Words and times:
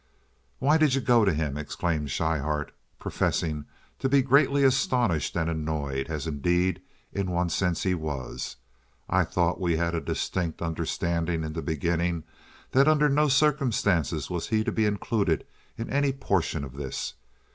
"Why 0.57 0.79
did 0.79 0.95
you 0.95 1.01
go 1.01 1.25
to 1.25 1.31
him?" 1.31 1.57
exclaimed 1.59 2.09
Schryhart, 2.09 2.71
professing 2.97 3.65
to 3.99 4.09
be 4.09 4.23
greatly 4.23 4.63
astonished 4.63 5.35
and 5.37 5.47
annoyed, 5.47 6.07
as, 6.09 6.25
indeed, 6.25 6.81
in 7.13 7.29
one 7.29 7.49
sense 7.51 7.83
he 7.83 7.93
was. 7.93 8.55
"I 9.07 9.23
thought 9.23 9.61
we 9.61 9.77
had 9.77 9.93
a 9.93 10.01
distinct 10.01 10.59
understanding 10.59 11.43
in 11.43 11.53
the 11.53 11.61
beginning 11.61 12.23
that 12.71 12.87
under 12.87 13.09
no 13.09 13.27
circumstances 13.27 14.27
was 14.27 14.47
he 14.47 14.63
to 14.63 14.71
be 14.71 14.87
included 14.87 15.45
in 15.77 15.87
any 15.91 16.11
portion 16.13 16.63
of 16.63 16.73
this. 16.73 17.13